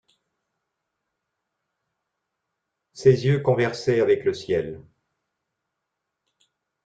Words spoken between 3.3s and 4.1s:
conversaient